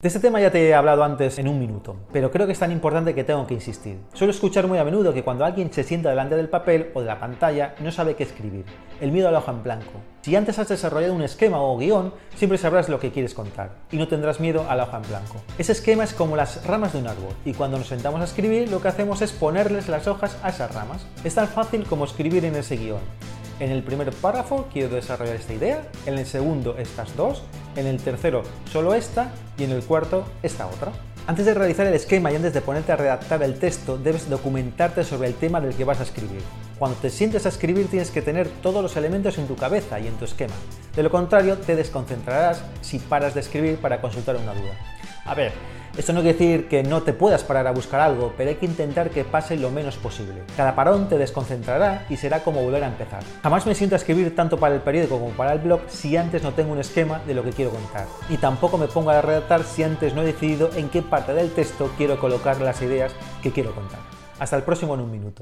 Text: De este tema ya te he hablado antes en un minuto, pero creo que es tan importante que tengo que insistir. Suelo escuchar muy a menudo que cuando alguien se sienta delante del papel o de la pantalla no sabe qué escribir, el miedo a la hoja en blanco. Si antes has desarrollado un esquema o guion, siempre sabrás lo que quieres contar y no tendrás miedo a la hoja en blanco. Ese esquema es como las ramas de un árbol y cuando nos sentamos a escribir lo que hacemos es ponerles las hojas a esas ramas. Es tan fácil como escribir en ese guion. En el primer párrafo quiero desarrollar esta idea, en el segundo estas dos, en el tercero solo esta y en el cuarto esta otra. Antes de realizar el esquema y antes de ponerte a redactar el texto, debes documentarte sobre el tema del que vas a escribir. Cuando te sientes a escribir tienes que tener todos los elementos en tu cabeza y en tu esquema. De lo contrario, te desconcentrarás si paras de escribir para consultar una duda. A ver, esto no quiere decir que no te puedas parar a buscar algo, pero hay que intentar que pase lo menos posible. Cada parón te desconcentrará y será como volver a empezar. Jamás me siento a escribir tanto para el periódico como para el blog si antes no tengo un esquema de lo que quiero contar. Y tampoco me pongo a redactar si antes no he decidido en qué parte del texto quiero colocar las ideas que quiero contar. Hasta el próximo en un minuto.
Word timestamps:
De 0.00 0.06
este 0.06 0.20
tema 0.20 0.40
ya 0.40 0.52
te 0.52 0.68
he 0.68 0.74
hablado 0.76 1.02
antes 1.02 1.40
en 1.40 1.48
un 1.48 1.58
minuto, 1.58 1.96
pero 2.12 2.30
creo 2.30 2.46
que 2.46 2.52
es 2.52 2.58
tan 2.60 2.70
importante 2.70 3.16
que 3.16 3.24
tengo 3.24 3.48
que 3.48 3.54
insistir. 3.54 3.98
Suelo 4.14 4.30
escuchar 4.30 4.68
muy 4.68 4.78
a 4.78 4.84
menudo 4.84 5.12
que 5.12 5.24
cuando 5.24 5.44
alguien 5.44 5.72
se 5.72 5.82
sienta 5.82 6.10
delante 6.10 6.36
del 6.36 6.48
papel 6.48 6.92
o 6.94 7.00
de 7.00 7.06
la 7.06 7.18
pantalla 7.18 7.74
no 7.80 7.90
sabe 7.90 8.14
qué 8.14 8.22
escribir, 8.22 8.64
el 9.00 9.10
miedo 9.10 9.26
a 9.26 9.32
la 9.32 9.38
hoja 9.38 9.50
en 9.50 9.64
blanco. 9.64 9.90
Si 10.22 10.36
antes 10.36 10.56
has 10.60 10.68
desarrollado 10.68 11.14
un 11.14 11.22
esquema 11.22 11.60
o 11.60 11.76
guion, 11.76 12.14
siempre 12.36 12.58
sabrás 12.58 12.88
lo 12.88 13.00
que 13.00 13.10
quieres 13.10 13.34
contar 13.34 13.72
y 13.90 13.96
no 13.96 14.06
tendrás 14.06 14.38
miedo 14.38 14.70
a 14.70 14.76
la 14.76 14.84
hoja 14.84 14.98
en 14.98 15.08
blanco. 15.08 15.42
Ese 15.58 15.72
esquema 15.72 16.04
es 16.04 16.14
como 16.14 16.36
las 16.36 16.64
ramas 16.64 16.92
de 16.92 17.00
un 17.00 17.08
árbol 17.08 17.34
y 17.44 17.54
cuando 17.54 17.76
nos 17.76 17.88
sentamos 17.88 18.20
a 18.20 18.24
escribir 18.24 18.70
lo 18.70 18.80
que 18.80 18.86
hacemos 18.86 19.20
es 19.20 19.32
ponerles 19.32 19.88
las 19.88 20.06
hojas 20.06 20.38
a 20.44 20.50
esas 20.50 20.72
ramas. 20.76 21.08
Es 21.24 21.34
tan 21.34 21.48
fácil 21.48 21.84
como 21.86 22.04
escribir 22.04 22.44
en 22.44 22.54
ese 22.54 22.76
guion. 22.76 23.00
En 23.58 23.72
el 23.72 23.82
primer 23.82 24.12
párrafo 24.12 24.68
quiero 24.72 24.94
desarrollar 24.94 25.34
esta 25.34 25.54
idea, 25.54 25.82
en 26.06 26.16
el 26.16 26.26
segundo 26.26 26.76
estas 26.78 27.16
dos, 27.16 27.42
en 27.76 27.86
el 27.86 27.98
tercero 27.98 28.42
solo 28.70 28.94
esta 28.94 29.32
y 29.58 29.64
en 29.64 29.72
el 29.72 29.82
cuarto 29.82 30.24
esta 30.42 30.66
otra. 30.66 30.92
Antes 31.26 31.44
de 31.44 31.54
realizar 31.54 31.86
el 31.86 31.94
esquema 31.94 32.32
y 32.32 32.36
antes 32.36 32.54
de 32.54 32.62
ponerte 32.62 32.92
a 32.92 32.96
redactar 32.96 33.42
el 33.42 33.58
texto, 33.58 33.98
debes 33.98 34.30
documentarte 34.30 35.04
sobre 35.04 35.28
el 35.28 35.34
tema 35.34 35.60
del 35.60 35.74
que 35.74 35.84
vas 35.84 36.00
a 36.00 36.04
escribir. 36.04 36.40
Cuando 36.78 36.96
te 36.98 37.10
sientes 37.10 37.44
a 37.44 37.48
escribir 37.48 37.88
tienes 37.88 38.12
que 38.12 38.22
tener 38.22 38.48
todos 38.62 38.82
los 38.82 38.96
elementos 38.96 39.36
en 39.38 39.48
tu 39.48 39.56
cabeza 39.56 39.98
y 39.98 40.06
en 40.06 40.14
tu 40.14 40.24
esquema. 40.24 40.54
De 40.94 41.02
lo 41.02 41.10
contrario, 41.10 41.58
te 41.58 41.74
desconcentrarás 41.74 42.62
si 42.82 43.00
paras 43.00 43.34
de 43.34 43.40
escribir 43.40 43.78
para 43.78 44.00
consultar 44.00 44.36
una 44.36 44.54
duda. 44.54 44.74
A 45.24 45.34
ver, 45.34 45.52
esto 45.96 46.12
no 46.12 46.20
quiere 46.22 46.38
decir 46.38 46.68
que 46.68 46.84
no 46.84 47.02
te 47.02 47.12
puedas 47.12 47.42
parar 47.42 47.66
a 47.66 47.72
buscar 47.72 48.00
algo, 48.00 48.32
pero 48.36 48.50
hay 48.50 48.56
que 48.56 48.66
intentar 48.66 49.10
que 49.10 49.24
pase 49.24 49.56
lo 49.56 49.70
menos 49.70 49.96
posible. 49.96 50.42
Cada 50.56 50.76
parón 50.76 51.08
te 51.08 51.18
desconcentrará 51.18 52.06
y 52.08 52.16
será 52.16 52.44
como 52.44 52.62
volver 52.62 52.84
a 52.84 52.86
empezar. 52.86 53.24
Jamás 53.42 53.66
me 53.66 53.74
siento 53.74 53.96
a 53.96 53.98
escribir 53.98 54.36
tanto 54.36 54.56
para 54.58 54.76
el 54.76 54.80
periódico 54.80 55.18
como 55.18 55.32
para 55.32 55.54
el 55.54 55.58
blog 55.58 55.80
si 55.88 56.16
antes 56.16 56.44
no 56.44 56.52
tengo 56.52 56.72
un 56.72 56.78
esquema 56.78 57.20
de 57.26 57.34
lo 57.34 57.42
que 57.42 57.50
quiero 57.50 57.72
contar. 57.72 58.06
Y 58.30 58.36
tampoco 58.36 58.78
me 58.78 58.86
pongo 58.86 59.10
a 59.10 59.20
redactar 59.20 59.64
si 59.64 59.82
antes 59.82 60.14
no 60.14 60.22
he 60.22 60.26
decidido 60.26 60.70
en 60.76 60.88
qué 60.88 61.02
parte 61.02 61.34
del 61.34 61.50
texto 61.50 61.90
quiero 61.96 62.20
colocar 62.20 62.60
las 62.60 62.80
ideas 62.82 63.12
que 63.42 63.50
quiero 63.50 63.74
contar. 63.74 63.98
Hasta 64.38 64.56
el 64.56 64.62
próximo 64.62 64.94
en 64.94 65.00
un 65.00 65.10
minuto. 65.10 65.34